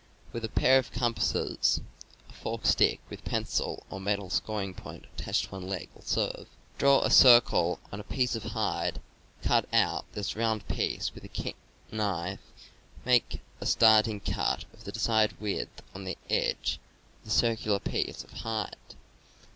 [0.33, 1.79] With a pair of compasses
[2.27, 6.47] (a forked stick with pencil or metal scoring point attached to one leg will serve)
[6.79, 8.99] draw a circle on a piece of hide;
[9.43, 11.53] cut out this round piece with a keen
[11.91, 12.39] knife;
[13.05, 16.79] make a starting cut of the desired width on the edge
[17.19, 18.95] of the circular piece of hide.